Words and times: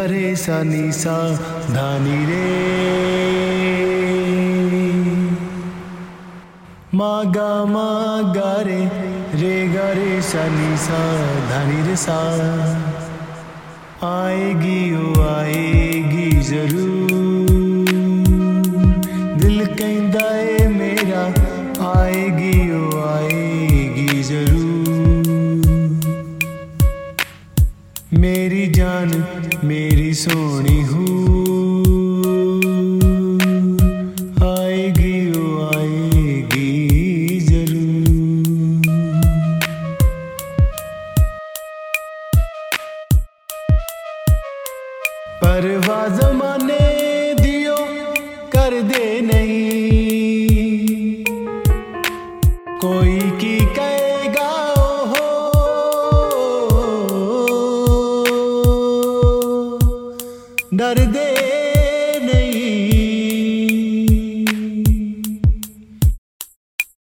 रे 0.10 0.34
सा 0.36 0.62
नी 0.62 0.92
सा 0.92 1.16
धा 1.74 1.86
नी 2.04 2.18
रे 2.28 2.44
मा 6.94 7.12
गा 7.36 7.50
मा 7.72 7.86
गा 8.36 8.52
रे 8.68 8.80
रे 9.42 9.54
गा 9.74 9.88
रे 10.00 10.20
सा 10.30 10.46
नी 10.56 10.76
सा 10.86 11.00
धा 11.50 11.62
नी 11.70 11.82
रे 11.88 11.96
सा 12.04 12.18
आएगी 14.10 14.80
ओ 14.96 15.14
आएगी 15.28 16.30
जरूर 16.50 16.89
सोनी 30.21 30.81
हूँ। 30.81 31.09
आएगी 34.47 35.15
ओ 35.31 35.45
आएगी 35.67 37.39
ज़रूर। 37.39 38.05
परवा 45.41 46.01
जमाने 46.17 46.83
दियो 47.41 47.77
कर 48.55 48.81
दे 48.81 49.05
नहीं। 49.21 49.61
कोई 52.81 53.20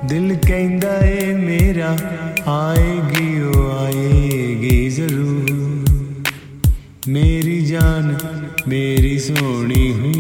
ਦਿਲ 0.06 0.36
ਕਹਿੰਦਾ 0.48 0.94
ਏ 1.00 1.34
ਮੇਰਾ 1.34 1.98
ਆਏਗੀ 2.48 3.42
ਉਹ 3.42 3.72
ਆਏਗੀ 3.72 4.90
ਜ਼ਰੂਰ। 4.90 5.52
ਮੇਰੀ 7.08 7.60
ਜਾਨ 7.66 8.16
ਮੇਰੀ 8.68 9.18
ਸੋਹਣੀ 9.20 9.92
ਹੂੰ 9.94 10.19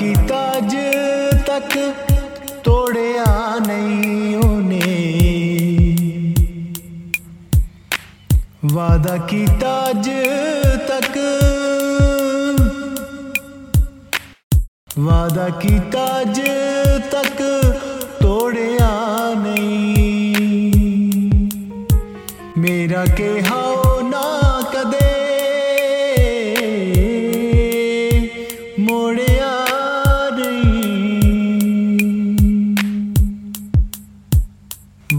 ਕੀਤਾ 0.00 0.52
ਅੱਜ 0.56 0.76
ਤੱਕ 1.46 1.94
ਤੋੜਿਆ 2.64 3.58
ਨਹੀਂ 3.66 4.36
ਉਹਨੇ। 4.36 5.14
ਵਾਦਾ 8.72 9.16
ਕੀਤਾ 9.16 9.90
ਅੱਜ 9.90 10.10
ਤੱਕ। 10.88 11.18
ਵਾਦਾ 14.98 15.48
ਕੀਤਾ 15.48 16.20
ਅੱਜ 16.20 16.40
ਤੱਕ 17.10 17.42
ਤੋੜਿਆ 18.22 19.14
ਨਹੀਂ। 19.38 20.36
ਮੇਰਾ 22.58 23.04
ਕਿਹਾ 23.06 23.56
ਉਹ 23.56 24.02
ਨਾ 24.02 24.62
ਕਦੇ 24.74 25.09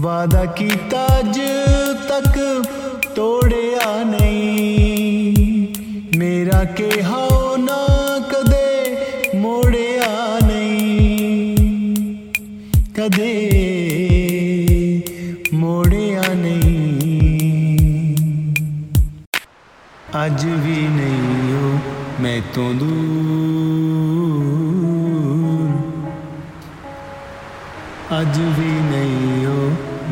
ਵਾਦਾ 0.02 0.44
ਕੀਤਾ 0.44 1.06
ਅੱਜ 1.18 1.40
ਤੱਕ 2.08 2.62
ਤੋੜਿਆ 3.14 4.04
ਨਹੀਂ। 4.04 5.68
ਮੇਰਾ 6.18 6.64
ਕਿਹਾ 6.64 7.16
ਉਹ 7.16 7.58
ਨਾ 7.58 7.86
ਕਦੇ 8.18 8.96
ਮੋੜਿਆ 9.34 10.38
ਨਹੀਂ। 10.46 11.56
ਕਦੇ 12.96 13.50
ਮੋੜਿਆ 15.54 16.22
ਨਹੀਂ। 16.34 18.16
ਅੱਜ 20.26 20.46
ਵੀ 20.46 20.76
ਨਹੀਂ 20.76 21.54
ਉਹ 21.54 21.78
ਮੈਂ 22.22 22.42
ਤੋਂ 22.54 22.74
ਦੂਰ। 22.74 22.92
ਅੱਜ 28.20 28.40
ਵੀ 28.40 28.70
ਨਹੀਂ 28.70 29.31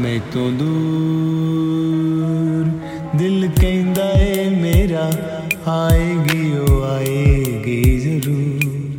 ਉਹ 0.00 0.02
ਮੈਂ 0.02 0.20
ਤੋਂ 0.32 0.52
ਦੂਰ। 0.52 2.66
ਦਿਲ 3.18 3.50
ਕਹਿੰਦਾ 3.60 4.12
ਏ 4.12 4.50
ਮੇਰਾ, 4.50 5.12
ਆਏਗੀ 5.68 6.58
ਉਹ 6.58 6.84
ਆਏਗੀ 6.84 7.98
ਜ਼ਰੂਰ। 7.98 8.98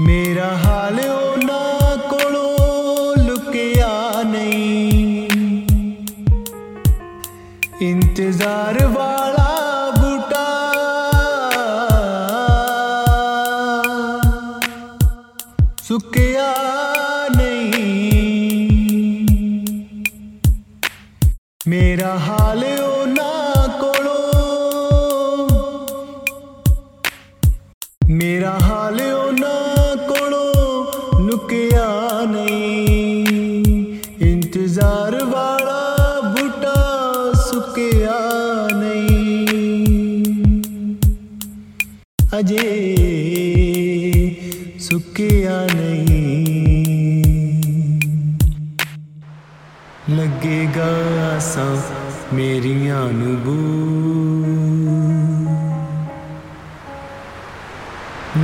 ਮੇਰਾ 0.00 0.56
ਹਾਲ 0.56 1.10
ਉਹਨਾਂ 1.10 1.96
ਕੋਲੋਂ 1.96 3.16
ਲੁਕਿਆ 3.16 4.22
ਨਹੀਂ। 4.22 5.28
ਇੰਤਜ਼ਾਰ 7.82 8.86
ਵਾਲਾ 8.86 9.17
ਸੁੱਕਿਆ 15.88 16.54
ਨਹੀਂ। 17.36 17.82
ਮੇਰਾ 21.68 22.18
ਹਾਲ 22.18 22.64
ਉਹਨਾਂ 22.80 23.68
ਕੋਲੋਂ। 23.68 25.48
ਮੇਰਾ 28.10 28.58
ਹਾਲ 28.58 29.00
ਉਹਨਾਂ 29.00 29.96
ਕੋਲੋਂ 29.96 30.84
ਲੁਕਿਆ 31.20 32.08
ਨਹੀਂ। 32.24 33.26
ਇੰਤਜ਼ਾਰ 34.20 35.24
ਵਾਲਾ 35.24 36.20
ਬੂਟਾ 36.20 37.32
ਸੁੱਕਿਆ 37.32 38.20
ਨਹੀਂ। 38.76 39.46
ਅਜੇ 42.38 43.04
ਲੱਗੇਗਾ 50.10 50.86
ਆਸਾਂ 51.36 51.76
ਮੇਰੀਆਂ 52.34 53.04
ਨੂੰ 53.12 53.36
ਬੂ 53.36 53.56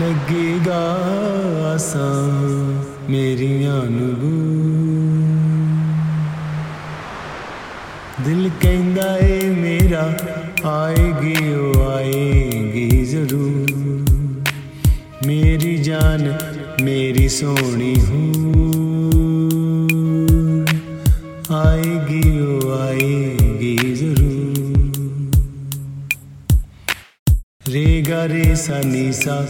ਲੱਗੇਗਾ 0.00 0.80
ਆਸਾਂ 1.74 2.12
ਮੇਰੀਆਂ 3.10 3.82
ਨੂੰ 3.82 4.14
ਬੂ 4.14 4.32
ਦਿਲ 8.24 8.50
ਕਹਿੰਦਾ 8.60 9.18
ਏ 9.18 9.40
ਮੇਰਾ 9.48 10.18
ਆਏਗੀ, 10.64 11.54
ਉਹ 11.54 11.90
ਆਏਗੀ 11.90 13.04
ਜ਼ਰੂਰ। 13.04 13.72
ਮੇਰੀ 15.26 15.76
ਜਾਨ 15.76 16.38
ਮੇਰੀ 16.82 17.28
ਸੋਹਣੀ 17.28 17.94
ਹੂੰ। 18.10 18.63
ਆਏਗੀ 21.52 22.40
ਓ 22.40 22.70
ਆਏਗੀ 22.72 23.76
ਜ਼ਰੂਰ 23.94 24.54
ਰੇ 27.68 28.02
ਗਾ 28.08 28.26
ਰੇ 28.28 28.54
ਸਾ 28.54 28.80
ਨੀ 28.84 29.12
ਸਾ 29.12 29.40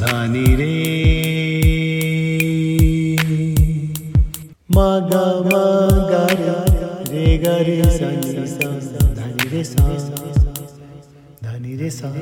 ਧਾਨੀ 0.00 0.56
ਰੇ 0.56 0.72
ਮਾ 4.74 4.98
ਗਾ 5.12 5.24
ਮਾ 5.42 5.62
ਗਾ 6.10 6.26
ਰੇ 7.10 7.38
ਗਾ 7.38 7.58
ਰੇ 7.58 7.82
ਸਾ 7.98 8.10
ਨੀ 8.10 8.46
ਸਾ 8.46 8.70
ਧਾਨੀ 9.14 9.50
ਰੇ 9.50 9.62
ਸਾ 9.62 9.88
ਧਾਨੀ 11.42 11.78
ਰੇ 11.78 11.90
ਸਾ 11.90 12.12